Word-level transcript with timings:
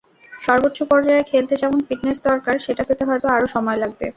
সর্বোচ্চ 0.33 0.79
পর্যায়ে 0.91 1.27
খেলতে 1.31 1.53
যেমন 1.61 1.79
ফিটনেস 1.87 2.17
দরকার 2.29 2.55
সেটা 2.65 2.83
পেতে 2.87 3.03
হয়তো 3.09 3.27
আরও 3.35 3.47
সময় 3.55 3.77
লাগবে। 3.83 4.07